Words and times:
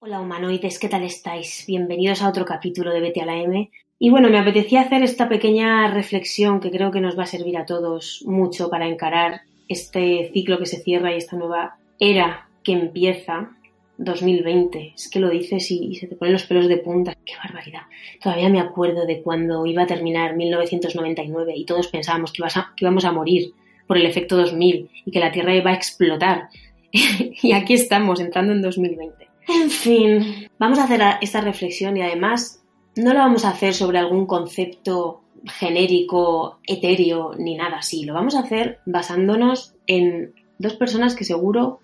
Hola 0.00 0.20
humanoides, 0.20 0.78
¿qué 0.78 0.88
tal 0.88 1.02
estáis? 1.02 1.64
Bienvenidos 1.66 2.22
a 2.22 2.28
otro 2.28 2.44
capítulo 2.44 2.92
de 2.92 3.00
Vete 3.00 3.20
a 3.20 3.26
la 3.26 3.36
M. 3.36 3.68
Y 3.98 4.10
bueno, 4.10 4.30
me 4.30 4.38
apetecía 4.38 4.82
hacer 4.82 5.02
esta 5.02 5.28
pequeña 5.28 5.92
reflexión 5.92 6.60
que 6.60 6.70
creo 6.70 6.92
que 6.92 7.00
nos 7.00 7.18
va 7.18 7.24
a 7.24 7.26
servir 7.26 7.58
a 7.58 7.66
todos 7.66 8.22
mucho 8.24 8.70
para 8.70 8.86
encarar 8.86 9.40
este 9.66 10.30
ciclo 10.32 10.60
que 10.60 10.66
se 10.66 10.80
cierra 10.80 11.12
y 11.12 11.16
esta 11.16 11.36
nueva 11.36 11.78
era 11.98 12.48
que 12.62 12.74
empieza 12.74 13.56
2020. 13.96 14.92
Es 14.94 15.10
que 15.10 15.18
lo 15.18 15.30
dices 15.30 15.68
y, 15.72 15.96
se 15.96 16.06
te 16.06 16.14
ponen 16.14 16.34
los 16.34 16.44
pelos 16.44 16.68
de 16.68 16.76
punta. 16.76 17.16
¡Qué 17.24 17.32
barbaridad! 17.36 17.82
Todavía 18.22 18.50
me 18.50 18.60
acuerdo 18.60 19.04
de 19.04 19.20
cuando 19.20 19.66
iba 19.66 19.82
a 19.82 19.88
terminar 19.88 20.36
1999 20.36 21.54
y 21.56 21.64
todos 21.64 21.88
pensábamos 21.88 22.32
que, 22.32 22.44
que 22.44 22.84
íbamos 22.84 23.04
a 23.04 23.10
morir 23.10 23.52
por 23.88 23.98
el 23.98 24.06
efecto 24.06 24.36
2000 24.36 24.90
y 25.06 25.10
que 25.10 25.18
la 25.18 25.32
Tierra 25.32 25.56
iba 25.56 25.72
a 25.72 25.74
explotar. 25.74 26.50
y 26.92 27.50
aquí 27.50 27.74
estamos, 27.74 28.20
entrando 28.20 28.52
en 28.52 28.62
2020. 28.62 29.28
En 29.48 29.70
fin, 29.70 30.48
vamos 30.58 30.78
a 30.78 30.84
hacer 30.84 31.00
esta 31.22 31.40
reflexión 31.40 31.96
y 31.96 32.02
además 32.02 32.62
no 32.96 33.14
la 33.14 33.20
vamos 33.20 33.44
a 33.44 33.50
hacer 33.50 33.72
sobre 33.72 33.98
algún 33.98 34.26
concepto 34.26 35.22
genérico, 35.46 36.58
etéreo, 36.66 37.34
ni 37.38 37.56
nada 37.56 37.78
así. 37.78 38.04
Lo 38.04 38.12
vamos 38.12 38.34
a 38.34 38.40
hacer 38.40 38.80
basándonos 38.84 39.74
en 39.86 40.34
dos 40.58 40.74
personas 40.74 41.14
que 41.14 41.24
seguro 41.24 41.80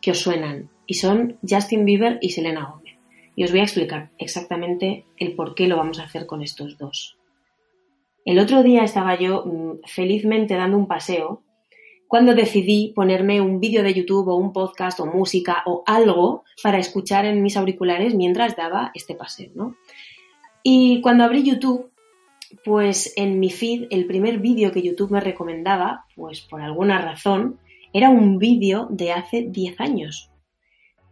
que 0.00 0.12
os 0.12 0.20
suenan 0.20 0.70
y 0.86 0.94
son 0.94 1.38
Justin 1.46 1.84
Bieber 1.84 2.18
y 2.22 2.30
Selena 2.30 2.64
Gomez. 2.64 2.96
Y 3.36 3.44
os 3.44 3.50
voy 3.50 3.60
a 3.60 3.64
explicar 3.64 4.10
exactamente 4.18 5.04
el 5.18 5.34
por 5.34 5.54
qué 5.54 5.66
lo 5.66 5.76
vamos 5.76 5.98
a 5.98 6.04
hacer 6.04 6.26
con 6.26 6.42
estos 6.42 6.78
dos. 6.78 7.18
El 8.24 8.38
otro 8.38 8.62
día 8.62 8.84
estaba 8.84 9.18
yo 9.18 9.44
mm, 9.44 9.86
felizmente 9.86 10.54
dando 10.54 10.78
un 10.78 10.86
paseo 10.86 11.42
cuando 12.12 12.34
decidí 12.34 12.92
ponerme 12.94 13.40
un 13.40 13.58
vídeo 13.58 13.82
de 13.82 13.94
YouTube 13.94 14.28
o 14.28 14.36
un 14.36 14.52
podcast 14.52 15.00
o 15.00 15.06
música 15.06 15.62
o 15.64 15.82
algo 15.86 16.44
para 16.62 16.76
escuchar 16.78 17.24
en 17.24 17.42
mis 17.42 17.56
auriculares 17.56 18.14
mientras 18.14 18.54
daba 18.54 18.90
este 18.92 19.14
paseo, 19.14 19.50
¿no? 19.54 19.76
Y 20.62 21.00
cuando 21.00 21.24
abrí 21.24 21.42
YouTube, 21.42 21.90
pues 22.66 23.14
en 23.16 23.40
mi 23.40 23.48
feed, 23.48 23.86
el 23.88 24.04
primer 24.04 24.40
vídeo 24.40 24.72
que 24.72 24.82
YouTube 24.82 25.10
me 25.10 25.20
recomendaba, 25.20 26.04
pues 26.14 26.42
por 26.42 26.60
alguna 26.60 26.98
razón, 26.98 27.58
era 27.94 28.10
un 28.10 28.36
vídeo 28.36 28.88
de 28.90 29.12
hace 29.12 29.46
10 29.48 29.80
años. 29.80 30.31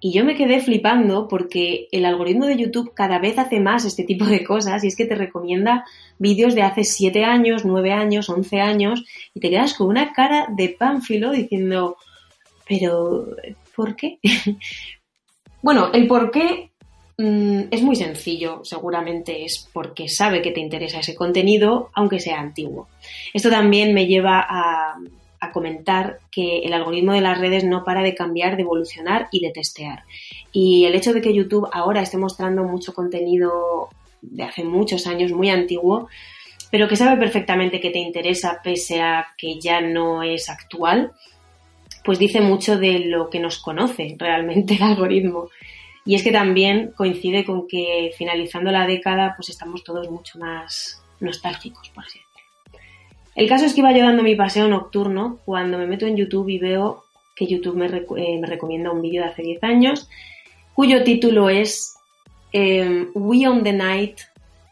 Y 0.02 0.12
yo 0.12 0.24
me 0.24 0.34
quedé 0.34 0.60
flipando 0.60 1.28
porque 1.28 1.86
el 1.92 2.06
algoritmo 2.06 2.46
de 2.46 2.56
YouTube 2.56 2.94
cada 2.94 3.18
vez 3.18 3.38
hace 3.38 3.60
más 3.60 3.84
este 3.84 4.04
tipo 4.04 4.24
de 4.24 4.42
cosas 4.42 4.82
y 4.82 4.86
es 4.86 4.96
que 4.96 5.04
te 5.04 5.14
recomienda 5.14 5.84
vídeos 6.18 6.54
de 6.54 6.62
hace 6.62 6.84
7 6.84 7.22
años, 7.24 7.66
9 7.66 7.92
años, 7.92 8.30
11 8.30 8.60
años 8.60 9.04
y 9.34 9.40
te 9.40 9.50
quedas 9.50 9.74
con 9.74 9.88
una 9.88 10.14
cara 10.14 10.46
de 10.56 10.70
pánfilo 10.70 11.32
diciendo, 11.32 11.98
pero 12.66 13.26
¿por 13.76 13.94
qué? 13.94 14.18
bueno, 15.62 15.90
el 15.92 16.06
por 16.06 16.30
qué 16.30 16.70
mm, 17.18 17.64
es 17.70 17.82
muy 17.82 17.94
sencillo, 17.94 18.64
seguramente 18.64 19.44
es 19.44 19.68
porque 19.70 20.08
sabe 20.08 20.40
que 20.40 20.52
te 20.52 20.60
interesa 20.60 21.00
ese 21.00 21.14
contenido, 21.14 21.90
aunque 21.92 22.20
sea 22.20 22.40
antiguo. 22.40 22.88
Esto 23.34 23.50
también 23.50 23.92
me 23.92 24.06
lleva 24.06 24.46
a 24.48 24.96
a 25.40 25.52
comentar 25.52 26.18
que 26.30 26.58
el 26.58 26.72
algoritmo 26.72 27.12
de 27.12 27.20
las 27.20 27.38
redes 27.38 27.64
no 27.64 27.84
para 27.84 28.02
de 28.02 28.14
cambiar, 28.14 28.56
de 28.56 28.62
evolucionar 28.62 29.28
y 29.32 29.40
de 29.40 29.50
testear. 29.50 30.04
Y 30.52 30.84
el 30.84 30.94
hecho 30.94 31.12
de 31.12 31.20
que 31.20 31.34
YouTube 31.34 31.68
ahora 31.72 32.02
esté 32.02 32.18
mostrando 32.18 32.64
mucho 32.64 32.92
contenido 32.92 33.88
de 34.22 34.42
hace 34.42 34.64
muchos 34.64 35.06
años, 35.06 35.32
muy 35.32 35.50
antiguo, 35.50 36.08
pero 36.70 36.88
que 36.88 36.96
sabe 36.96 37.18
perfectamente 37.18 37.80
que 37.80 37.90
te 37.90 37.98
interesa 37.98 38.60
pese 38.62 39.00
a 39.00 39.28
que 39.36 39.58
ya 39.58 39.80
no 39.80 40.22
es 40.22 40.48
actual, 40.48 41.12
pues 42.04 42.18
dice 42.18 42.40
mucho 42.40 42.78
de 42.78 43.00
lo 43.00 43.28
que 43.28 43.40
nos 43.40 43.58
conoce 43.58 44.16
realmente 44.18 44.74
el 44.74 44.82
algoritmo. 44.82 45.48
Y 46.04 46.14
es 46.14 46.22
que 46.22 46.32
también 46.32 46.92
coincide 46.96 47.44
con 47.44 47.66
que 47.66 48.10
finalizando 48.16 48.70
la 48.70 48.86
década, 48.86 49.34
pues 49.36 49.50
estamos 49.50 49.84
todos 49.84 50.10
mucho 50.10 50.38
más 50.38 51.02
nostálgicos, 51.20 51.90
por 51.90 52.04
así 52.04 52.18
decirlo. 52.18 52.29
El 53.34 53.48
caso 53.48 53.64
es 53.64 53.74
que 53.74 53.80
iba 53.80 53.92
yo 53.92 54.04
dando 54.04 54.22
mi 54.22 54.34
paseo 54.34 54.68
nocturno 54.68 55.38
cuando 55.44 55.78
me 55.78 55.86
meto 55.86 56.06
en 56.06 56.16
YouTube 56.16 56.48
y 56.48 56.58
veo 56.58 57.04
que 57.36 57.46
YouTube 57.46 57.76
me, 57.76 57.86
eh, 57.86 58.40
recomienda 58.42 58.90
un 58.90 59.00
vídeo 59.00 59.22
de 59.22 59.28
hace 59.28 59.42
10 59.42 59.64
años 59.64 60.08
cuyo 60.74 61.04
título 61.04 61.48
es 61.48 61.96
em, 62.52 63.10
We 63.14 63.46
on 63.46 63.62
the 63.62 63.72
Night 63.72 64.18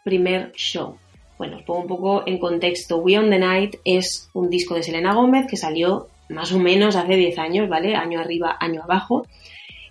primer 0.05 0.53
show. 0.55 0.97
Bueno, 1.37 1.59
os 1.59 1.63
pongo 1.63 1.81
un 1.83 1.87
poco 1.87 2.23
en 2.27 2.39
contexto. 2.39 2.97
We 2.99 3.19
on 3.19 3.31
the 3.31 3.39
Night 3.39 3.77
es 3.85 4.29
un 4.33 4.51
disco 4.51 4.75
de 4.75 4.83
Selena 4.83 5.15
Gómez 5.15 5.47
que 5.47 5.57
salió 5.57 6.09
más 6.29 6.53
o 6.53 6.59
menos 6.59 6.97
hace 6.97 7.15
10 7.15 7.39
años, 7.39 7.69
¿vale? 7.69 7.95
Año 7.95 8.21
arriba, 8.21 8.57
año 8.59 8.83
abajo. 8.83 9.27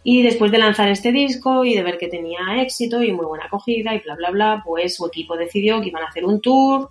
Y 0.03 0.23
después 0.23 0.51
de 0.51 0.57
lanzar 0.57 0.89
este 0.89 1.11
disco 1.11 1.65
y 1.65 1.75
de 1.75 1.83
ver 1.83 1.97
que 1.97 2.07
tenía 2.07 2.39
éxito 2.61 3.03
y 3.03 3.11
muy 3.11 3.25
buena 3.25 3.45
acogida 3.45 3.93
y 3.93 3.99
bla, 3.99 4.15
bla, 4.15 4.31
bla, 4.31 4.63
pues 4.65 4.95
su 4.95 5.05
equipo 5.05 5.37
decidió 5.37 5.81
que 5.81 5.89
iban 5.89 6.03
a 6.03 6.07
hacer 6.07 6.25
un 6.25 6.41
tour 6.41 6.89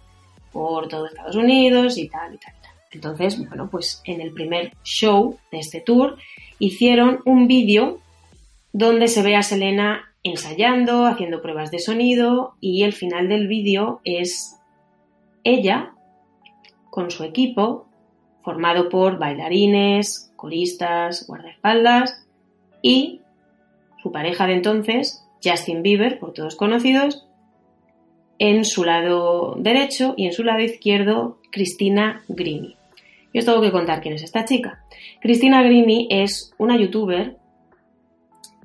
por 0.56 0.88
todo 0.88 1.04
Estados 1.04 1.36
Unidos 1.36 1.98
y 1.98 2.08
tal 2.08 2.34
y 2.34 2.38
tal. 2.38 2.54
Entonces, 2.90 3.38
bueno, 3.46 3.68
pues 3.70 4.00
en 4.06 4.22
el 4.22 4.32
primer 4.32 4.72
show 4.82 5.38
de 5.52 5.58
este 5.58 5.82
tour 5.82 6.16
hicieron 6.58 7.20
un 7.26 7.46
vídeo 7.46 8.00
donde 8.72 9.08
se 9.08 9.22
ve 9.22 9.36
a 9.36 9.42
Selena 9.42 10.14
ensayando, 10.22 11.04
haciendo 11.04 11.42
pruebas 11.42 11.70
de 11.70 11.78
sonido 11.78 12.54
y 12.58 12.84
el 12.84 12.94
final 12.94 13.28
del 13.28 13.48
vídeo 13.48 14.00
es 14.04 14.56
ella 15.44 15.92
con 16.88 17.10
su 17.10 17.22
equipo 17.22 17.86
formado 18.40 18.88
por 18.88 19.18
bailarines, 19.18 20.32
coristas, 20.36 21.26
guardaespaldas 21.26 22.26
y 22.80 23.20
su 24.02 24.10
pareja 24.10 24.46
de 24.46 24.54
entonces, 24.54 25.22
Justin 25.44 25.82
Bieber, 25.82 26.18
por 26.18 26.32
todos 26.32 26.56
conocidos, 26.56 27.25
en 28.38 28.64
su 28.64 28.84
lado 28.84 29.56
derecho 29.58 30.14
y 30.16 30.26
en 30.26 30.32
su 30.32 30.44
lado 30.44 30.60
izquierdo 30.60 31.38
Cristina 31.50 32.22
Grimi. 32.28 32.76
Y 33.32 33.38
os 33.38 33.44
tengo 33.44 33.60
que 33.60 33.72
contar 33.72 34.00
quién 34.00 34.14
es 34.14 34.22
esta 34.22 34.44
chica. 34.44 34.84
Cristina 35.20 35.62
Grimi 35.62 36.08
es 36.10 36.52
una 36.58 36.76
youtuber 36.76 37.36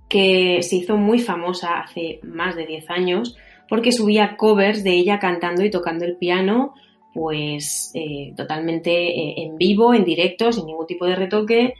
que 0.09 0.61
se 0.61 0.75
hizo 0.75 0.97
muy 0.97 1.19
famosa 1.19 1.79
hace 1.79 2.19
más 2.23 2.55
de 2.55 2.65
10 2.65 2.89
años 2.89 3.37
porque 3.69 3.93
subía 3.93 4.35
covers 4.35 4.83
de 4.83 4.91
ella 4.91 5.19
cantando 5.19 5.63
y 5.63 5.71
tocando 5.71 6.03
el 6.03 6.17
piano 6.17 6.73
pues 7.13 7.91
eh, 7.93 8.33
totalmente 8.35 8.91
eh, 8.91 9.33
en 9.43 9.57
vivo, 9.57 9.93
en 9.93 10.03
directo, 10.03 10.51
sin 10.51 10.65
ningún 10.65 10.87
tipo 10.87 11.05
de 11.05 11.15
retoque. 11.15 11.73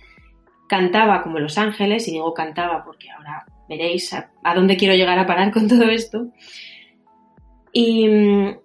Cantaba 0.67 1.21
como 1.21 1.39
Los 1.39 1.57
Ángeles, 1.57 2.07
y 2.07 2.11
digo 2.11 2.33
cantaba 2.33 2.83
porque 2.83 3.09
ahora 3.09 3.45
veréis 3.67 4.13
a 4.13 4.55
dónde 4.55 4.77
quiero 4.77 4.95
llegar 4.95 5.19
a 5.19 5.25
parar 5.25 5.51
con 5.51 5.67
todo 5.67 5.83
esto. 5.83 6.27
Y 7.73 8.07
mm, 8.07 8.57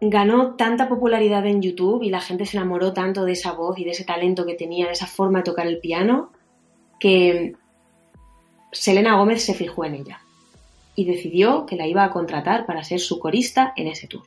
ganó 0.00 0.54
tanta 0.54 0.88
popularidad 0.88 1.46
en 1.46 1.62
YouTube 1.62 2.02
y 2.02 2.10
la 2.10 2.20
gente 2.20 2.46
se 2.46 2.56
enamoró 2.56 2.92
tanto 2.92 3.24
de 3.24 3.32
esa 3.32 3.52
voz 3.52 3.78
y 3.78 3.84
de 3.84 3.90
ese 3.90 4.04
talento 4.04 4.46
que 4.46 4.54
tenía, 4.54 4.86
de 4.86 4.92
esa 4.92 5.06
forma 5.06 5.38
de 5.38 5.44
tocar 5.44 5.66
el 5.66 5.78
piano, 5.78 6.30
que 7.00 7.54
Selena 8.72 9.16
Gómez 9.16 9.44
se 9.44 9.54
fijó 9.54 9.84
en 9.84 9.94
ella 9.96 10.20
y 10.94 11.04
decidió 11.04 11.66
que 11.66 11.76
la 11.76 11.86
iba 11.86 12.04
a 12.04 12.10
contratar 12.10 12.66
para 12.66 12.84
ser 12.84 13.00
su 13.00 13.18
corista 13.18 13.72
en 13.76 13.88
ese 13.88 14.08
tour. 14.08 14.24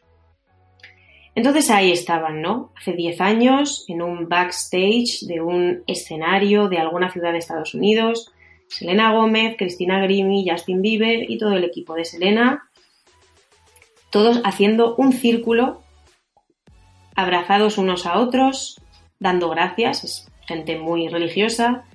Entonces 1.34 1.70
ahí 1.70 1.92
estaban, 1.92 2.42
¿no? 2.42 2.72
Hace 2.78 2.94
10 2.94 3.22
años, 3.22 3.86
en 3.88 4.02
un 4.02 4.28
backstage 4.28 5.22
de 5.28 5.42
un 5.42 5.84
escenario 5.88 6.68
de 6.68 6.78
alguna 6.78 7.09
ciudad 7.09 7.32
de 7.32 7.38
Estados 7.38 7.74
Unidos, 7.74 8.32
Selena 8.68 9.14
Gómez, 9.14 9.56
Cristina 9.58 10.02
Grimi, 10.02 10.46
Justin 10.50 10.82
Bieber 10.82 11.30
y 11.30 11.38
todo 11.38 11.53
el 11.53 11.64
equipo 11.64 11.94
de 11.94 12.06
Selena 12.06 12.70
todos 14.11 14.41
haciendo 14.44 14.95
un 14.95 15.13
círculo, 15.13 15.81
abrazados 17.16 17.77
unos 17.77 18.05
a 18.05 18.19
otros, 18.19 18.79
dando 19.19 19.49
gracias, 19.49 20.03
es 20.03 20.31
gente 20.45 20.77
muy 20.77 21.07
religiosa, 21.07 21.85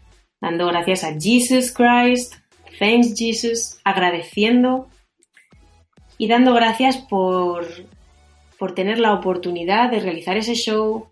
dando 0.40 0.66
gracias 0.66 1.04
a 1.04 1.14
Jesus 1.20 1.72
Christ, 1.72 2.34
thanks 2.78 3.14
Jesus, 3.16 3.78
agradeciendo 3.84 4.88
y 6.18 6.26
dando 6.28 6.54
gracias 6.54 6.96
por, 6.96 7.66
por 8.58 8.74
tener 8.74 8.98
la 8.98 9.12
oportunidad 9.12 9.90
de 9.90 10.00
realizar 10.00 10.36
ese 10.36 10.54
show, 10.54 11.08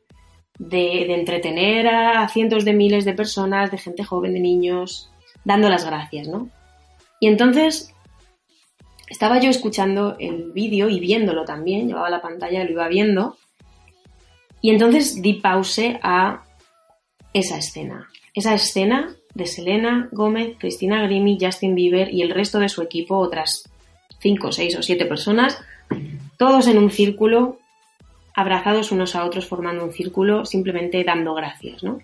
de, 0.58 1.04
de, 1.06 1.14
entretener 1.14 1.88
a 1.88 2.26
cientos 2.28 2.64
de 2.64 2.72
miles 2.72 3.04
de 3.04 3.12
personas, 3.12 3.70
de 3.70 3.78
gente 3.78 4.04
joven, 4.04 4.34
de 4.34 4.40
niños, 4.40 5.10
dando 5.44 5.68
las 5.68 5.84
gracias, 5.84 6.28
¿no? 6.28 6.48
Y 7.20 7.26
entonces 7.26 7.93
estaba 9.08 9.40
yo 9.40 9.50
escuchando 9.50 10.16
el 10.18 10.52
vídeo 10.52 10.88
y 10.88 11.00
viéndolo 11.00 11.44
también, 11.44 11.88
llevaba 11.88 12.10
la 12.10 12.22
pantalla 12.22 12.64
lo 12.64 12.70
iba 12.70 12.88
viendo, 12.88 13.36
y 14.60 14.70
entonces 14.70 15.20
di 15.20 15.34
pause 15.34 15.98
a 16.02 16.42
esa 17.34 17.58
escena. 17.58 18.08
Esa 18.32 18.54
escena 18.54 19.14
de 19.34 19.46
Selena 19.46 20.08
Gómez, 20.10 20.56
Cristina 20.58 21.02
Grimi, 21.02 21.36
Justin 21.38 21.74
Bieber 21.74 22.12
y 22.14 22.22
el 22.22 22.30
resto 22.30 22.58
de 22.58 22.70
su 22.70 22.80
equipo, 22.80 23.18
otras 23.18 23.68
5, 24.20 24.52
6 24.52 24.78
o 24.78 24.82
7 24.82 25.04
personas, 25.04 25.60
todos 26.38 26.66
en 26.68 26.78
un 26.78 26.90
círculo, 26.90 27.58
abrazados 28.34 28.90
unos 28.90 29.14
a 29.14 29.26
otros 29.26 29.46
formando 29.46 29.84
un 29.84 29.92
círculo, 29.92 30.46
simplemente 30.46 31.04
dando 31.04 31.34
gracias, 31.34 31.82
¿no? 31.82 31.98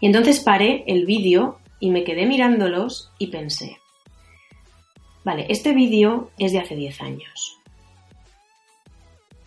Y 0.00 0.06
entonces 0.06 0.38
paré 0.40 0.84
el 0.86 1.06
vídeo 1.06 1.58
y 1.80 1.90
me 1.90 2.04
quedé 2.04 2.24
mirándolos 2.24 3.10
y 3.18 3.26
pensé, 3.26 3.79
vale, 5.24 5.46
este 5.48 5.72
vídeo 5.72 6.30
es 6.38 6.52
de 6.52 6.60
hace 6.60 6.76
10 6.76 7.00
años. 7.02 7.58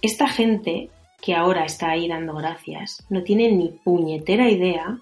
Esta 0.02 0.28
gente 0.28 0.90
que 1.22 1.34
ahora 1.34 1.64
está 1.64 1.92
ahí 1.92 2.08
dando 2.10 2.34
gracias 2.36 3.06
no 3.10 3.24
tiene 3.24 3.52
ni 3.52 3.70
puñetera 3.70 4.50
idea 4.50 5.00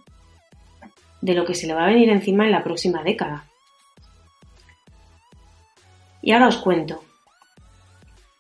de 1.21 1.33
lo 1.33 1.45
que 1.45 1.56
se 1.56 1.68
le 1.68 1.73
va 1.73 1.83
a 1.83 1.88
venir 1.88 2.09
encima 2.09 2.45
en 2.45 2.51
la 2.51 2.63
próxima 2.63 3.03
década. 3.03 3.45
Y 6.21 6.31
ahora 6.31 6.47
os 6.47 6.57
cuento. 6.57 7.03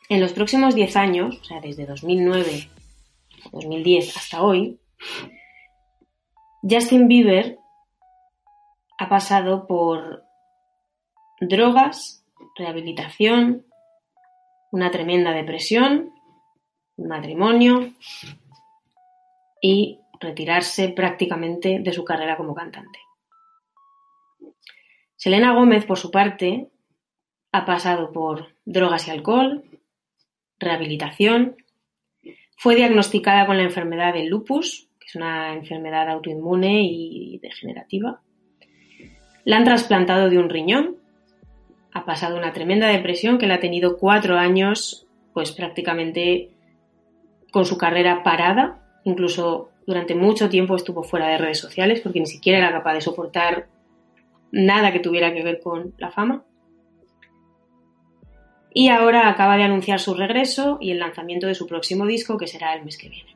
En 0.09 0.19
los 0.21 0.33
próximos 0.33 0.75
10 0.75 0.95
años, 0.97 1.39
o 1.41 1.43
sea, 1.43 1.61
desde 1.61 1.85
2009, 1.85 2.69
2010 3.51 4.17
hasta 4.17 4.43
hoy, 4.43 4.79
Justin 6.61 7.07
Bieber 7.07 7.57
ha 8.99 9.09
pasado 9.09 9.65
por 9.65 10.23
drogas, 11.39 12.20
rehabilitación, 12.55 13.65
una 14.71 14.91
tremenda 14.91 15.31
depresión, 15.31 16.13
matrimonio 16.97 17.91
y 19.61 19.99
retirarse 20.19 20.89
prácticamente 20.89 21.79
de 21.79 21.93
su 21.93 22.03
carrera 22.03 22.37
como 22.37 22.53
cantante. 22.53 22.99
Selena 25.15 25.53
Gómez, 25.53 25.85
por 25.85 25.97
su 25.97 26.09
parte, 26.09 26.69
ha 27.51 27.65
pasado 27.65 28.11
por 28.11 28.55
drogas 28.65 29.07
y 29.07 29.11
alcohol, 29.11 29.63
rehabilitación, 30.59 31.57
fue 32.57 32.75
diagnosticada 32.75 33.45
con 33.45 33.57
la 33.57 33.63
enfermedad 33.63 34.13
del 34.13 34.27
lupus, 34.27 34.89
que 34.99 35.07
es 35.07 35.15
una 35.15 35.53
enfermedad 35.53 36.09
autoinmune 36.09 36.83
y 36.83 37.39
degenerativa. 37.39 38.21
La 39.45 39.57
han 39.57 39.63
trasplantado 39.63 40.29
de 40.29 40.37
un 40.37 40.49
riñón, 40.49 41.00
ha 41.93 42.05
pasado 42.05 42.37
una 42.37 42.53
tremenda 42.53 42.87
depresión 42.87 43.37
que 43.37 43.47
la 43.47 43.55
ha 43.55 43.59
tenido 43.59 43.97
cuatro 43.97 44.37
años, 44.37 45.07
pues 45.33 45.51
prácticamente 45.51 46.51
con 47.51 47.65
su 47.65 47.77
carrera 47.77 48.23
parada, 48.23 48.79
incluso 49.03 49.69
durante 49.85 50.15
mucho 50.15 50.49
tiempo 50.49 50.75
estuvo 50.75 51.03
fuera 51.03 51.27
de 51.27 51.37
redes 51.37 51.59
sociales 51.59 51.99
porque 52.01 52.19
ni 52.19 52.27
siquiera 52.27 52.59
era 52.59 52.71
capaz 52.71 52.93
de 52.93 53.01
soportar 53.01 53.67
nada 54.51 54.91
que 54.91 54.99
tuviera 54.99 55.33
que 55.33 55.43
ver 55.43 55.59
con 55.59 55.93
la 55.97 56.11
fama. 56.11 56.43
Y 58.73 58.87
ahora 58.87 59.27
acaba 59.27 59.57
de 59.57 59.63
anunciar 59.63 59.99
su 59.99 60.13
regreso 60.13 60.77
y 60.79 60.91
el 60.91 60.99
lanzamiento 60.99 61.47
de 61.47 61.55
su 61.55 61.67
próximo 61.67 62.05
disco, 62.05 62.37
que 62.37 62.47
será 62.47 62.73
el 62.73 62.85
mes 62.85 62.97
que 62.97 63.09
viene. 63.09 63.35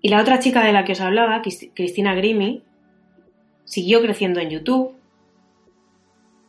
Y 0.00 0.08
la 0.08 0.20
otra 0.20 0.38
chica 0.38 0.64
de 0.64 0.72
la 0.72 0.84
que 0.84 0.92
os 0.92 1.00
hablaba, 1.00 1.42
Cristina 1.42 2.14
Grimi, 2.14 2.62
siguió 3.64 4.00
creciendo 4.00 4.40
en 4.40 4.50
YouTube, 4.50 4.95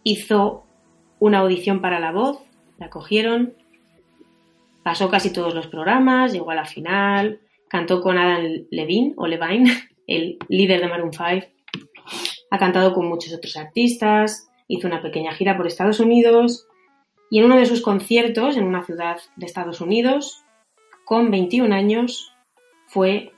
hizo 0.08 0.64
una 1.20 1.40
audición 1.40 1.82
para 1.82 2.00
la 2.00 2.14
voz, 2.14 2.40
la 2.78 2.90
cogieron, 2.90 3.56
pasó 4.82 5.10
casi 5.10 5.34
todos 5.34 5.54
los 5.54 5.68
programas, 5.68 6.32
llegó 6.32 6.52
a 6.52 6.56
la 6.56 6.66
final, 6.66 7.42
cantó 7.68 8.00
con 8.00 8.18
Adam 8.18 8.66
Levine 8.72 9.14
o 9.18 9.28
Levine, 9.28 9.70
el 10.08 10.38
líder 10.48 10.80
de 10.80 10.88
Maroon 10.88 11.12
5, 11.12 11.48
ha 12.50 12.58
cantado 12.58 12.94
con 12.94 13.10
muchos 13.10 13.34
otros 13.34 13.58
artistas, 13.58 14.50
hizo 14.70 14.88
una 14.88 15.02
pequeña 15.02 15.34
gira 15.34 15.58
por 15.58 15.68
Estados 15.68 16.00
Unidos 16.00 16.68
y 17.30 17.40
en 17.40 17.46
uno 17.46 17.58
de 17.58 17.66
sus 17.66 17.82
conciertos 17.82 18.56
en 18.56 18.64
una 18.64 18.86
ciudad 18.86 19.18
de 19.36 19.46
Estados 19.46 19.82
Unidos, 19.82 20.46
con 21.04 21.32
21 21.32 21.76
años, 21.76 22.32
fue 22.86 23.34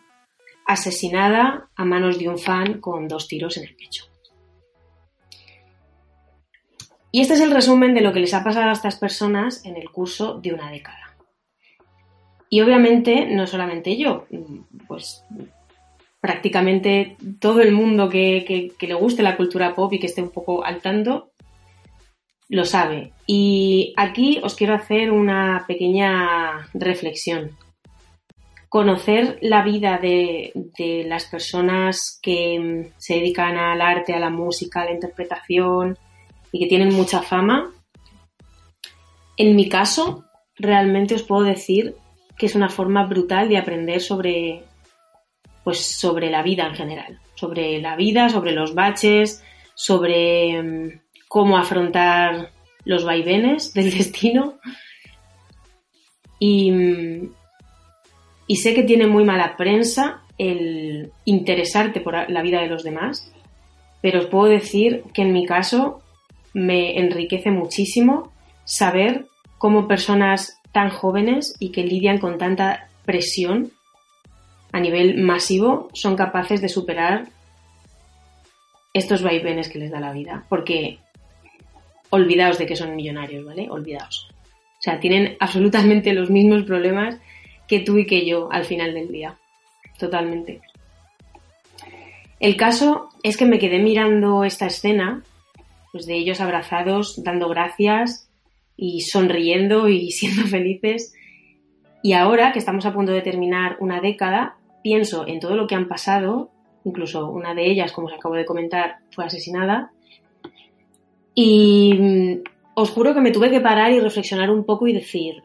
asesinada 0.67 1.69
a 1.75 1.83
manos 1.83 2.19
de 2.19 2.29
un 2.29 2.37
fan 2.37 2.79
con 2.79 3.07
dos 3.07 3.27
tiros 3.27 3.57
en 3.57 3.63
el 3.63 3.75
pecho. 3.75 4.08
Y 7.11 7.21
este 7.21 7.33
es 7.33 7.41
el 7.41 7.51
resumen 7.51 7.93
de 7.93 8.01
lo 8.01 8.13
que 8.13 8.19
les 8.19 8.33
ha 8.33 8.43
pasado 8.43 8.69
a 8.69 8.73
estas 8.73 8.97
personas 8.97 9.65
en 9.65 9.77
el 9.77 9.89
curso 9.89 10.39
de 10.39 10.53
una 10.53 10.69
década. 10.69 11.15
Y 12.49 12.61
obviamente 12.61 13.27
no 13.27 13.47
solamente 13.47 13.97
yo, 13.97 14.25
pues 14.87 15.23
prácticamente 16.19 17.15
todo 17.39 17.61
el 17.61 17.71
mundo 17.71 18.09
que, 18.09 18.73
le 18.79 18.93
guste 18.93 19.23
la 19.23 19.37
cultura 19.37 19.75
pop 19.75 19.93
y 19.93 19.99
que 19.99 20.07
esté 20.07 20.21
un 20.21 20.31
poco 20.31 20.63
al 20.63 20.81
tanto 20.81 21.31
lo 22.49 22.65
sabe. 22.65 23.13
Y 23.27 23.93
aquí 23.95 24.39
os 24.41 24.55
quiero 24.55 24.73
hacer 24.73 25.11
una 25.11 25.65
pequeña 25.67 26.67
reflexión. 26.73 27.51
Conocer 28.69 29.37
la 29.41 29.63
vida 29.63 29.99
de, 29.99 30.51
de 30.55 31.03
las 31.07 31.25
personas 31.25 32.19
que 32.21 32.91
se 32.97 33.15
dedican 33.15 33.57
al 33.57 33.81
arte, 33.81 34.13
a 34.13 34.19
la 34.19 34.31
música, 34.31 34.81
a 34.81 34.85
la 34.85 34.93
interpretación 34.93 35.97
y 36.51 36.59
que 36.59 36.67
tienen 36.67 36.93
mucha 36.93 37.21
fama. 37.21 37.71
En 39.37 39.55
mi 39.55 39.69
caso, 39.69 40.25
realmente 40.55 41.15
os 41.15 41.23
puedo 41.23 41.43
decir 41.43 41.95
que 42.37 42.45
es 42.45 42.55
una 42.55 42.69
forma 42.69 43.05
brutal 43.05 43.49
de 43.49 43.57
aprender 43.57 44.01
sobre, 44.01 44.63
pues, 45.63 45.79
sobre 45.99 46.29
la 46.29 46.41
vida 46.41 46.67
en 46.67 46.75
general, 46.75 47.19
sobre 47.35 47.79
la 47.81 47.95
vida, 47.95 48.29
sobre 48.29 48.51
los 48.53 48.73
baches, 48.73 49.43
sobre 49.75 50.61
mm, 50.61 51.01
cómo 51.27 51.57
afrontar 51.57 52.51
los 52.85 53.03
vaivenes 53.03 53.73
del 53.73 53.91
destino. 53.97 54.59
Y, 56.39 56.71
mm, 56.71 57.33
y 58.47 58.55
sé 58.55 58.73
que 58.73 58.83
tiene 58.83 59.05
muy 59.05 59.23
mala 59.23 59.55
prensa 59.57 60.23
el 60.37 61.11
interesarte 61.25 61.99
por 61.99 62.29
la 62.29 62.41
vida 62.41 62.61
de 62.61 62.67
los 62.67 62.83
demás, 62.83 63.31
pero 64.01 64.19
os 64.19 64.25
puedo 64.27 64.45
decir 64.45 65.03
que 65.13 65.21
en 65.21 65.33
mi 65.33 65.45
caso 65.45 66.01
me 66.53 66.99
enriquece 66.99 67.51
muchísimo 67.51 68.31
saber 68.65 69.27
cómo 69.57 69.87
personas 69.87 70.59
tan 70.71 70.89
jóvenes 70.89 71.55
y 71.59 71.71
que 71.71 71.83
lidian 71.83 72.19
con 72.19 72.37
tanta 72.37 72.89
presión 73.05 73.71
a 74.71 74.79
nivel 74.79 75.17
masivo 75.17 75.89
son 75.93 76.15
capaces 76.15 76.61
de 76.61 76.69
superar 76.69 77.27
estos 78.93 79.23
vaivenes 79.23 79.69
que 79.69 79.79
les 79.79 79.91
da 79.91 79.99
la 79.99 80.13
vida. 80.13 80.45
Porque 80.49 80.99
olvidaos 82.09 82.57
de 82.57 82.65
que 82.65 82.75
son 82.75 82.95
millonarios, 82.95 83.45
¿vale? 83.45 83.69
Olvidaos. 83.69 84.29
O 84.31 84.81
sea, 84.81 84.99
tienen 84.99 85.35
absolutamente 85.39 86.13
los 86.13 86.29
mismos 86.29 86.63
problemas 86.63 87.19
que 87.67 87.79
tú 87.79 87.97
y 87.97 88.05
que 88.05 88.25
yo 88.25 88.51
al 88.51 88.65
final 88.65 88.93
del 88.93 89.11
día. 89.11 89.37
Totalmente. 89.97 90.61
El 92.39 92.55
caso 92.55 93.09
es 93.21 93.35
que 93.35 93.45
me 93.45 93.59
quedé 93.59 93.79
mirando 93.79 94.45
esta 94.45 94.67
escena, 94.67 95.23
pues 95.91 96.05
de 96.05 96.15
ellos 96.15 96.41
abrazados, 96.41 97.23
dando 97.23 97.49
gracias, 97.49 98.29
y 98.75 99.01
sonriendo 99.01 99.89
y 99.89 100.11
siendo 100.11 100.47
felices. 100.47 101.13
Y 102.01 102.13
ahora 102.13 102.51
que 102.53 102.59
estamos 102.59 102.85
a 102.85 102.93
punto 102.93 103.11
de 103.11 103.21
terminar 103.21 103.77
una 103.79 103.99
década, 103.99 104.55
pienso 104.83 105.27
en 105.27 105.39
todo 105.39 105.55
lo 105.55 105.67
que 105.67 105.75
han 105.75 105.89
pasado, 105.89 106.49
incluso 106.85 107.29
una 107.29 107.53
de 107.53 107.69
ellas, 107.69 107.91
como 107.91 108.07
os 108.07 108.13
acabo 108.13 108.35
de 108.35 108.45
comentar, 108.45 108.99
fue 109.11 109.25
asesinada. 109.25 109.91
Y 111.35 111.93
mm, 111.93 112.43
os 112.75 112.89
juro 112.91 113.13
que 113.13 113.21
me 113.21 113.31
tuve 113.31 113.49
que 113.49 113.59
parar 113.59 113.91
y 113.91 113.99
reflexionar 113.99 114.49
un 114.49 114.63
poco 114.63 114.87
y 114.87 114.93
decir, 114.93 115.43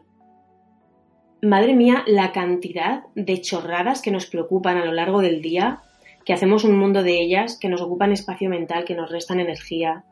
madre 1.41 1.73
mía, 1.73 2.03
la 2.07 2.31
cantidad 2.31 3.03
de 3.15 3.41
chorradas 3.41 4.01
que 4.01 4.11
nos 4.11 4.27
preocupan 4.27 4.77
a 4.77 4.85
lo 4.85 4.93
largo 4.93 5.21
del 5.21 5.41
día, 5.41 5.81
que 6.23 6.33
hacemos 6.33 6.63
un 6.63 6.79
mundo 6.79 7.03
de 7.03 7.21
ellas, 7.21 7.57
que 7.59 7.69
nos 7.69 7.81
ocupan 7.81 8.13
espacio 8.13 8.49
mental, 8.49 8.85
que 8.85 8.95
nos 8.95 9.11
restan 9.11 9.41
energía, 9.41 10.05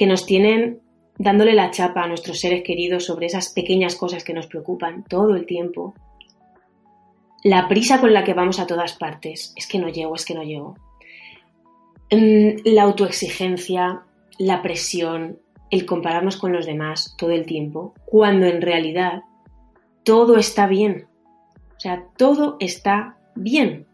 que 0.00 0.06
nos 0.06 0.24
tienen 0.24 0.80
dándole 1.18 1.52
la 1.52 1.70
chapa 1.70 2.02
a 2.02 2.06
nuestros 2.06 2.40
seres 2.40 2.62
queridos 2.62 3.04
sobre 3.04 3.26
esas 3.26 3.50
pequeñas 3.50 3.96
cosas 3.96 4.24
que 4.24 4.32
nos 4.32 4.46
preocupan 4.46 5.04
todo 5.04 5.36
el 5.36 5.44
tiempo. 5.44 5.92
La 7.44 7.68
prisa 7.68 8.00
con 8.00 8.14
la 8.14 8.24
que 8.24 8.32
vamos 8.32 8.58
a 8.60 8.66
todas 8.66 8.94
partes, 8.94 9.52
es 9.58 9.66
que 9.66 9.78
no 9.78 9.90
llego, 9.90 10.14
es 10.14 10.24
que 10.24 10.32
no 10.32 10.42
llego. 10.42 10.74
Mm, 12.10 12.62
la 12.64 12.84
autoexigencia, 12.84 14.00
la 14.38 14.62
presión, 14.62 15.38
el 15.68 15.84
compararnos 15.84 16.38
con 16.38 16.54
los 16.54 16.64
demás 16.64 17.14
todo 17.18 17.32
el 17.32 17.44
tiempo, 17.44 17.92
cuando 18.06 18.46
en 18.46 18.62
realidad 18.62 19.24
todo 20.02 20.38
está 20.38 20.66
bien. 20.66 21.08
O 21.76 21.80
sea, 21.80 22.06
todo 22.16 22.56
está 22.58 23.18
bien. 23.34 23.84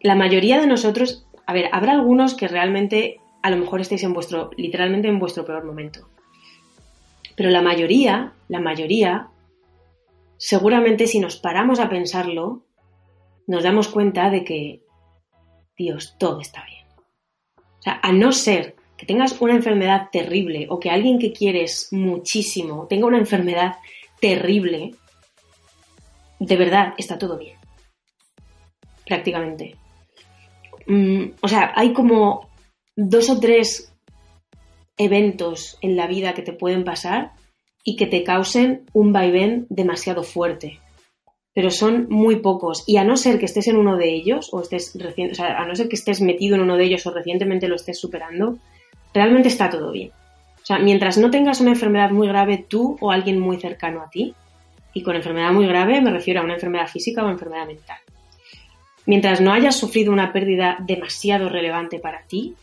La 0.00 0.16
mayoría 0.16 0.60
de 0.60 0.66
nosotros, 0.66 1.28
a 1.46 1.52
ver, 1.52 1.68
habrá 1.70 1.92
algunos 1.92 2.34
que 2.34 2.48
realmente 2.48 3.20
a 3.42 3.50
lo 3.50 3.56
mejor 3.56 3.80
estáis 3.80 4.02
en 4.04 4.14
vuestro, 4.14 4.50
literalmente 4.56 5.08
en 5.08 5.18
vuestro 5.18 5.44
peor 5.44 5.64
momento. 5.64 6.08
Pero 7.36 7.50
la 7.50 7.62
mayoría, 7.62 8.34
la 8.48 8.60
mayoría, 8.60 9.28
seguramente 10.36 11.06
si 11.06 11.18
nos 11.18 11.36
paramos 11.36 11.80
a 11.80 11.88
pensarlo, 11.88 12.64
nos 13.46 13.64
damos 13.64 13.88
cuenta 13.88 14.30
de 14.30 14.44
que, 14.44 14.82
Dios, 15.76 16.16
todo 16.18 16.40
está 16.40 16.64
bien. 16.64 16.86
O 17.56 17.82
sea, 17.82 17.98
a 18.02 18.12
no 18.12 18.30
ser 18.32 18.76
que 18.96 19.06
tengas 19.06 19.40
una 19.40 19.54
enfermedad 19.54 20.08
terrible 20.12 20.66
o 20.70 20.78
que 20.78 20.90
alguien 20.90 21.18
que 21.18 21.32
quieres 21.32 21.88
muchísimo 21.90 22.86
tenga 22.86 23.06
una 23.06 23.18
enfermedad 23.18 23.76
terrible, 24.20 24.94
de 26.38 26.56
verdad 26.56 26.94
está 26.96 27.18
todo 27.18 27.36
bien. 27.36 27.58
Prácticamente. 29.04 29.74
mm, 30.86 31.24
o 31.40 31.48
sea, 31.48 31.72
hay 31.74 31.92
como 31.92 32.51
dos 32.96 33.30
o 33.30 33.40
tres 33.40 33.92
eventos 34.96 35.78
en 35.80 35.96
la 35.96 36.06
vida 36.06 36.34
que 36.34 36.42
te 36.42 36.52
pueden 36.52 36.84
pasar 36.84 37.32
y 37.84 37.96
que 37.96 38.06
te 38.06 38.22
causen 38.22 38.84
un 38.92 39.12
vaivén 39.12 39.66
demasiado 39.68 40.22
fuerte. 40.22 40.78
Pero 41.54 41.70
son 41.70 42.06
muy 42.08 42.36
pocos. 42.36 42.84
Y 42.86 42.96
a 42.96 43.04
no 43.04 43.16
ser 43.16 43.38
que 43.38 43.46
estés 43.46 43.68
en 43.68 43.76
uno 43.76 43.96
de 43.96 44.14
ellos, 44.14 44.48
o 44.52 44.60
estés 44.60 44.92
recién, 44.94 45.32
o 45.32 45.34
sea, 45.34 45.58
a 45.58 45.66
no 45.66 45.74
ser 45.74 45.88
que 45.88 45.96
estés 45.96 46.20
metido 46.20 46.54
en 46.54 46.62
uno 46.62 46.76
de 46.76 46.84
ellos 46.84 47.06
o 47.06 47.10
recientemente 47.10 47.68
lo 47.68 47.76
estés 47.76 47.98
superando, 47.98 48.58
realmente 49.12 49.48
está 49.48 49.68
todo 49.68 49.92
bien. 49.92 50.10
O 50.62 50.64
sea, 50.64 50.78
mientras 50.78 51.18
no 51.18 51.30
tengas 51.30 51.60
una 51.60 51.72
enfermedad 51.72 52.10
muy 52.10 52.28
grave 52.28 52.64
tú 52.68 52.96
o 53.00 53.10
alguien 53.10 53.38
muy 53.40 53.58
cercano 53.58 54.00
a 54.02 54.08
ti, 54.08 54.34
y 54.94 55.02
con 55.02 55.16
enfermedad 55.16 55.52
muy 55.52 55.66
grave 55.66 56.00
me 56.00 56.10
refiero 56.10 56.40
a 56.40 56.44
una 56.44 56.54
enfermedad 56.54 56.86
física 56.86 57.24
o 57.24 57.30
enfermedad 57.30 57.66
mental. 57.66 57.98
Mientras 59.06 59.40
no 59.40 59.52
hayas 59.52 59.76
sufrido 59.76 60.12
una 60.12 60.32
pérdida 60.32 60.78
demasiado 60.80 61.48
relevante 61.48 61.98
para 61.98 62.22
ti, 62.26 62.54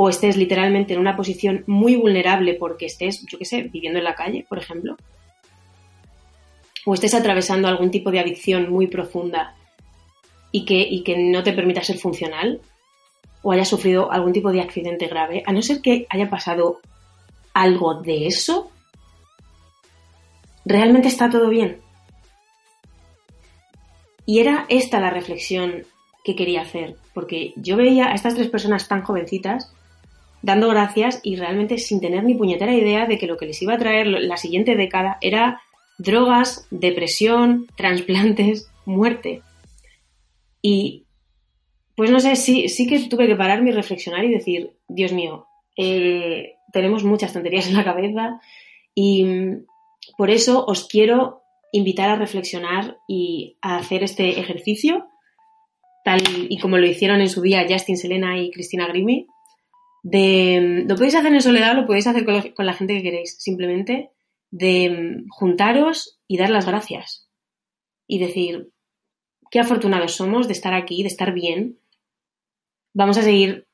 o 0.00 0.08
estés 0.08 0.36
literalmente 0.36 0.94
en 0.94 1.00
una 1.00 1.16
posición 1.16 1.64
muy 1.66 1.96
vulnerable 1.96 2.54
porque 2.54 2.86
estés, 2.86 3.26
yo 3.26 3.36
qué 3.36 3.44
sé, 3.44 3.62
viviendo 3.62 3.98
en 3.98 4.04
la 4.04 4.14
calle, 4.14 4.46
por 4.48 4.58
ejemplo, 4.58 4.96
o 6.86 6.94
estés 6.94 7.14
atravesando 7.14 7.66
algún 7.66 7.90
tipo 7.90 8.12
de 8.12 8.20
adicción 8.20 8.70
muy 8.70 8.86
profunda 8.86 9.56
y 10.52 10.64
que, 10.64 10.78
y 10.78 11.02
que 11.02 11.18
no 11.18 11.42
te 11.42 11.52
permita 11.52 11.82
ser 11.82 11.98
funcional, 11.98 12.60
o 13.42 13.50
hayas 13.50 13.66
sufrido 13.66 14.12
algún 14.12 14.32
tipo 14.32 14.52
de 14.52 14.60
accidente 14.60 15.08
grave, 15.08 15.42
a 15.44 15.52
no 15.52 15.62
ser 15.62 15.82
que 15.82 16.06
haya 16.10 16.30
pasado 16.30 16.78
algo 17.52 18.00
de 18.00 18.28
eso, 18.28 18.70
realmente 20.64 21.08
está 21.08 21.28
todo 21.28 21.48
bien. 21.48 21.80
Y 24.26 24.38
era 24.38 24.64
esta 24.68 25.00
la 25.00 25.10
reflexión 25.10 25.82
que 26.22 26.36
quería 26.36 26.62
hacer, 26.62 26.94
porque 27.14 27.52
yo 27.56 27.76
veía 27.76 28.12
a 28.12 28.14
estas 28.14 28.36
tres 28.36 28.48
personas 28.48 28.86
tan 28.86 29.02
jovencitas 29.02 29.72
dando 30.42 30.68
gracias 30.68 31.20
y 31.22 31.36
realmente 31.36 31.78
sin 31.78 32.00
tener 32.00 32.24
ni 32.24 32.34
puñetera 32.34 32.74
idea 32.74 33.06
de 33.06 33.18
que 33.18 33.26
lo 33.26 33.36
que 33.36 33.46
les 33.46 33.60
iba 33.62 33.74
a 33.74 33.78
traer 33.78 34.06
la 34.06 34.36
siguiente 34.36 34.76
década 34.76 35.18
era 35.20 35.60
drogas, 35.98 36.66
depresión, 36.70 37.66
trasplantes, 37.76 38.70
muerte. 38.84 39.42
Y 40.62 41.04
pues 41.96 42.10
no 42.10 42.20
sé, 42.20 42.36
sí, 42.36 42.68
sí 42.68 42.86
que 42.86 43.08
tuve 43.08 43.26
que 43.26 43.36
pararme 43.36 43.70
y 43.70 43.74
reflexionar 43.74 44.24
y 44.24 44.32
decir, 44.32 44.76
Dios 44.86 45.12
mío, 45.12 45.46
tenemos 46.72 47.04
muchas 47.04 47.32
tonterías 47.32 47.68
en 47.68 47.74
la 47.74 47.84
cabeza 47.84 48.40
y 48.94 49.26
por 50.16 50.30
eso 50.30 50.64
os 50.64 50.86
quiero 50.86 51.42
invitar 51.72 52.08
a 52.08 52.16
reflexionar 52.16 52.98
y 53.08 53.58
a 53.62 53.76
hacer 53.76 54.02
este 54.02 54.40
ejercicio, 54.40 55.06
tal 56.04 56.22
y 56.48 56.58
como 56.58 56.78
lo 56.78 56.86
hicieron 56.86 57.20
en 57.20 57.28
su 57.28 57.42
día 57.42 57.66
Justin 57.68 57.96
Selena 57.96 58.38
y 58.38 58.50
Cristina 58.50 58.86
Grimi, 58.86 59.26
de, 60.02 60.84
lo 60.86 60.94
podéis 60.94 61.14
hacer 61.14 61.32
en 61.32 61.42
soledad, 61.42 61.74
lo 61.74 61.86
podéis 61.86 62.06
hacer 62.06 62.24
con, 62.24 62.66
la 62.66 62.74
gente 62.74 62.94
que 62.94 63.02
queréis, 63.02 63.36
simplemente 63.38 64.10
de 64.50 64.90
mm, 64.90 65.28
juntaros 65.28 66.20
y 66.26 66.38
dar 66.38 66.50
las 66.50 66.66
gracias. 66.66 67.28
Y 68.06 68.18
decir 68.18 68.72
qué 69.50 69.60
afortunados 69.60 70.14
somos 70.14 70.46
de 70.46 70.52
estar 70.52 70.74
aquí, 70.74 71.02
de 71.02 71.08
estar 71.08 71.32
bien. 71.32 71.78
Vamos 72.94 73.18
a 73.18 73.22
seguir 73.22 73.66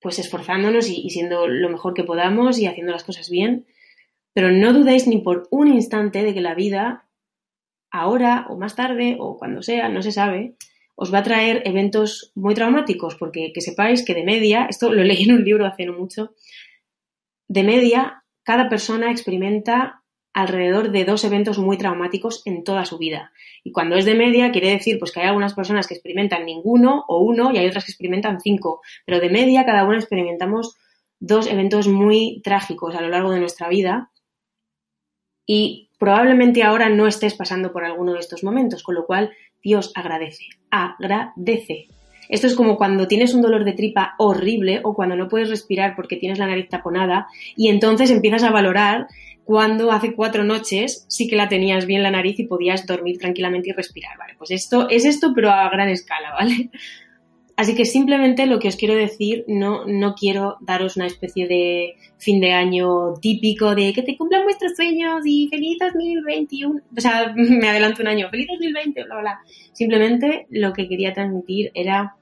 pues 0.00 0.18
esforzándonos 0.18 0.88
y, 0.88 1.10
siendo 1.10 1.48
lo 1.48 1.68
mejor 1.70 1.94
que 1.94 2.04
podamos 2.04 2.58
y 2.58 2.66
haciendo 2.66 2.92
las 2.92 3.04
cosas 3.04 3.30
bien, 3.30 3.66
pero 4.32 4.52
no 4.52 4.72
dudéis 4.72 5.08
ni 5.08 5.18
por 5.18 5.48
un 5.50 5.68
instante 5.68 6.22
de 6.22 6.34
que 6.34 6.40
la 6.40 6.54
vida, 6.54 7.08
ahora 7.90 8.46
o 8.48 8.56
más 8.56 8.76
tarde 8.76 9.16
o 9.18 9.36
cuando 9.36 9.62
sea, 9.62 9.88
no 9.88 10.02
se 10.02 10.12
sabe, 10.12 10.54
os 11.00 11.14
va 11.14 11.18
a 11.18 11.22
traer 11.22 11.62
eventos 11.64 12.32
muy 12.34 12.54
traumáticos, 12.54 13.14
porque 13.14 13.52
que 13.54 13.60
sepáis 13.60 14.04
que 14.04 14.14
de 14.14 14.24
media, 14.24 14.66
esto 14.68 14.92
lo 14.92 15.04
leí 15.04 15.22
en 15.22 15.32
un 15.32 15.44
libro 15.44 15.64
hace 15.64 15.86
no 15.86 15.92
mucho, 15.92 16.34
de 17.46 17.62
media 17.62 18.24
cada 18.42 18.68
persona 18.68 19.12
experimenta 19.12 20.02
alrededor 20.32 20.90
de 20.90 21.04
dos 21.04 21.22
eventos 21.22 21.58
muy 21.58 21.78
traumáticos 21.78 22.42
en 22.46 22.64
toda 22.64 22.84
su 22.84 22.98
vida. 22.98 23.30
Y 23.62 23.70
cuando 23.70 23.94
es 23.96 24.06
de 24.06 24.14
media, 24.14 24.50
quiere 24.50 24.70
decir 24.70 24.98
pues 24.98 25.12
que 25.12 25.20
hay 25.20 25.28
algunas 25.28 25.54
personas 25.54 25.86
que 25.86 25.94
experimentan 25.94 26.44
ninguno 26.44 27.04
o 27.06 27.22
uno 27.22 27.52
y 27.52 27.58
hay 27.58 27.66
otras 27.66 27.84
que 27.84 27.92
experimentan 27.92 28.40
cinco. 28.40 28.80
Pero 29.06 29.20
de 29.20 29.30
media, 29.30 29.64
cada 29.64 29.84
uno 29.84 29.96
experimentamos 29.96 30.76
dos 31.20 31.46
eventos 31.46 31.86
muy 31.86 32.40
trágicos 32.42 32.96
a 32.96 33.00
lo 33.00 33.08
largo 33.08 33.30
de 33.30 33.40
nuestra 33.40 33.68
vida. 33.68 34.10
Y 35.46 35.90
probablemente 35.98 36.62
ahora 36.62 36.88
no 36.88 37.06
estés 37.06 37.34
pasando 37.34 37.72
por 37.72 37.84
alguno 37.84 38.14
de 38.14 38.20
estos 38.20 38.42
momentos, 38.44 38.82
con 38.82 38.94
lo 38.94 39.06
cual 39.06 39.32
Dios 39.62 39.92
agradece, 39.94 40.44
agradece. 40.70 41.86
Esto 42.28 42.46
es 42.46 42.54
como 42.54 42.76
cuando 42.76 43.08
tienes 43.08 43.32
un 43.34 43.42
dolor 43.42 43.64
de 43.64 43.72
tripa 43.72 44.14
horrible 44.18 44.80
o 44.84 44.94
cuando 44.94 45.16
no 45.16 45.28
puedes 45.28 45.48
respirar 45.48 45.96
porque 45.96 46.16
tienes 46.16 46.38
la 46.38 46.46
nariz 46.46 46.68
taponada 46.68 47.26
y 47.56 47.68
entonces 47.68 48.10
empiezas 48.10 48.42
a 48.42 48.50
valorar 48.50 49.06
cuando 49.44 49.90
hace 49.92 50.12
cuatro 50.12 50.44
noches 50.44 51.06
sí 51.08 51.26
que 51.26 51.36
la 51.36 51.48
tenías 51.48 51.86
bien 51.86 52.02
la 52.02 52.10
nariz 52.10 52.38
y 52.38 52.46
podías 52.46 52.86
dormir 52.86 53.18
tranquilamente 53.18 53.70
y 53.70 53.72
respirar, 53.72 54.18
¿vale? 54.18 54.34
Pues 54.36 54.50
esto 54.50 54.90
es 54.90 55.06
esto 55.06 55.32
pero 55.34 55.50
a 55.50 55.70
gran 55.70 55.88
escala, 55.88 56.32
¿vale? 56.32 56.70
Así 57.58 57.74
que 57.74 57.84
simplemente 57.84 58.46
lo 58.46 58.60
que 58.60 58.68
os 58.68 58.76
quiero 58.76 58.94
decir, 58.94 59.44
no, 59.48 59.84
no 59.84 60.14
quiero 60.14 60.58
daros 60.60 60.96
una 60.96 61.08
especie 61.08 61.48
de 61.48 61.96
fin 62.16 62.40
de 62.40 62.52
año 62.52 63.14
típico 63.20 63.74
de 63.74 63.92
que 63.92 64.04
te 64.04 64.16
cumplan 64.16 64.44
vuestros 64.44 64.76
sueños 64.76 65.22
y 65.26 65.48
feliz 65.48 65.76
2021. 65.80 66.80
O 66.96 67.00
sea, 67.00 67.32
me 67.36 67.68
adelanto 67.68 68.02
un 68.02 68.06
año, 68.06 68.30
feliz 68.30 68.46
2020, 68.46 69.02
bla, 69.02 69.18
bla. 69.18 69.40
Simplemente 69.72 70.46
lo 70.50 70.72
que 70.72 70.88
quería 70.88 71.12
transmitir 71.12 71.72
era 71.74 72.14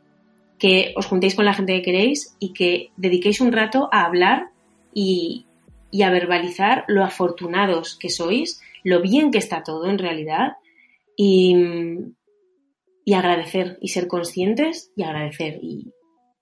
que 0.58 0.94
os 0.96 1.04
juntéis 1.04 1.34
con 1.34 1.44
la 1.44 1.52
gente 1.52 1.74
que 1.74 1.82
queréis 1.82 2.34
y 2.38 2.54
que 2.54 2.92
dediquéis 2.96 3.42
un 3.42 3.52
rato 3.52 3.90
a 3.92 4.06
hablar 4.06 4.48
y, 4.94 5.44
y 5.90 6.00
a 6.00 6.10
verbalizar 6.10 6.86
lo 6.88 7.04
afortunados 7.04 7.94
que 7.98 8.08
sois, 8.08 8.62
lo 8.84 9.02
bien 9.02 9.30
que 9.30 9.36
está 9.36 9.62
todo 9.62 9.84
en 9.90 9.98
realidad 9.98 10.54
y, 11.14 12.14
y 13.06 13.14
agradecer 13.14 13.78
y 13.80 13.88
ser 13.88 14.08
conscientes 14.08 14.90
y 14.96 15.04
agradecer 15.04 15.60
y, 15.62 15.92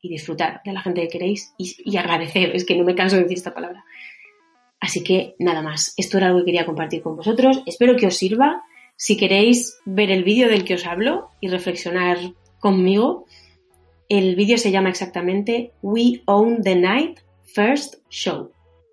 disfrutar 0.02 0.60
de 0.66 0.72
la 0.72 0.82
gente 0.82 1.00
que 1.00 1.08
queréis 1.08 1.54
y, 1.56 1.96
agradecer, 1.96 2.54
es 2.54 2.66
que 2.66 2.76
no 2.76 2.84
me 2.84 2.94
canso 2.94 3.16
de 3.16 3.22
decir 3.22 3.38
esta 3.38 3.54
palabra. 3.54 3.84
Así 4.78 5.02
que 5.02 5.34
nada 5.38 5.62
más, 5.62 5.94
esto 5.96 6.18
era 6.18 6.26
algo 6.26 6.40
que 6.40 6.46
quería 6.46 6.66
compartir 6.66 7.00
con 7.00 7.16
vosotros, 7.16 7.62
espero 7.64 7.96
que 7.96 8.06
os 8.06 8.16
sirva. 8.16 8.62
Si 8.96 9.16
queréis 9.16 9.78
ver 9.86 10.10
el 10.10 10.24
vídeo 10.24 10.48
del 10.48 10.64
que 10.64 10.74
os 10.74 10.84
hablo 10.84 11.30
y 11.40 11.48
reflexionar 11.48 12.18
conmigo, 12.60 13.24
el 14.10 14.36
vídeo 14.36 14.58
se 14.58 14.70
llama 14.70 14.90
exactamente 14.90 15.72
We 15.80 16.22
Own 16.26 16.62
the 16.62 16.76
Night 16.76 17.20
First 17.54 17.96
Show 18.10 18.50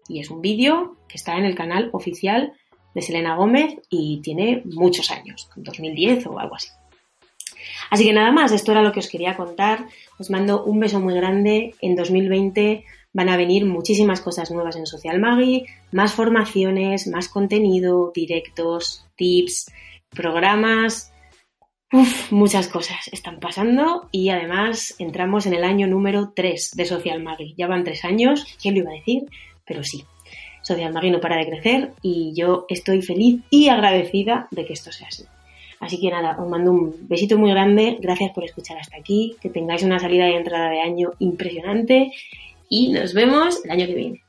y 0.07 0.19
es 0.19 0.29
un 0.29 0.41
vídeo 0.41 0.97
que 1.07 1.17
está 1.17 1.37
en 1.37 1.45
el 1.45 1.55
canal 1.55 1.89
oficial 1.91 2.53
de 2.95 3.01
Selena 3.01 3.35
Gómez 3.35 3.75
y 3.89 4.21
tiene 4.21 4.61
muchos 4.65 5.11
años, 5.11 5.49
2010 5.57 6.27
o 6.27 6.39
algo 6.39 6.55
así. 6.55 6.69
Así 7.91 8.05
que 8.05 8.13
nada 8.13 8.31
más, 8.31 8.53
esto 8.53 8.71
era 8.71 8.81
lo 8.81 8.93
que 8.93 9.01
os 9.01 9.09
quería 9.09 9.35
contar. 9.35 9.85
Os 10.17 10.29
mando 10.29 10.63
un 10.63 10.79
beso 10.79 11.01
muy 11.01 11.13
grande. 11.13 11.75
En 11.81 11.97
2020 11.97 12.85
van 13.11 13.27
a 13.27 13.35
venir 13.35 13.65
muchísimas 13.65 14.21
cosas 14.21 14.49
nuevas 14.49 14.77
en 14.77 14.87
Social 14.87 15.19
Maggie, 15.19 15.65
más 15.91 16.13
formaciones, 16.13 17.07
más 17.07 17.27
contenido, 17.27 18.13
directos, 18.15 19.05
tips, 19.17 19.69
programas. 20.09 21.11
Uf, 21.91 22.31
muchas 22.31 22.69
cosas 22.69 23.09
están 23.11 23.41
pasando 23.41 24.07
y 24.09 24.29
además 24.29 24.95
entramos 24.97 25.45
en 25.45 25.53
el 25.53 25.65
año 25.65 25.85
número 25.87 26.31
3 26.33 26.71
de 26.73 26.85
Social 26.85 27.21
Maggie. 27.21 27.53
Ya 27.57 27.67
van 27.67 27.83
tres 27.83 28.05
años, 28.05 28.45
¿quién 28.61 28.75
lo 28.75 28.81
iba 28.81 28.91
a 28.91 28.95
decir? 28.95 29.23
Pero 29.65 29.83
sí, 29.83 30.05
Social 30.61 30.93
Maggie 30.93 31.11
no 31.11 31.19
para 31.19 31.35
de 31.35 31.47
crecer 31.47 31.91
y 32.01 32.31
yo 32.33 32.65
estoy 32.69 33.01
feliz 33.01 33.41
y 33.49 33.67
agradecida 33.67 34.47
de 34.51 34.65
que 34.65 34.71
esto 34.71 34.93
sea 34.93 35.09
así. 35.09 35.25
Así 35.81 35.99
que 35.99 36.11
nada, 36.11 36.37
os 36.39 36.47
mando 36.47 36.71
un 36.71 36.95
besito 37.09 37.37
muy 37.39 37.49
grande, 37.49 37.97
gracias 37.99 38.31
por 38.31 38.43
escuchar 38.43 38.77
hasta 38.77 38.97
aquí, 38.97 39.35
que 39.41 39.49
tengáis 39.49 39.81
una 39.81 39.99
salida 39.99 40.29
y 40.29 40.35
entrada 40.35 40.69
de 40.69 40.79
año 40.79 41.11
impresionante 41.17 42.11
y 42.69 42.91
nos 42.93 43.15
vemos 43.15 43.65
el 43.65 43.71
año 43.71 43.87
que 43.87 43.95
viene. 43.95 44.21